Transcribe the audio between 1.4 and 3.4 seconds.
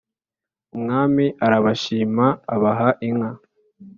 arabashima abaha inka.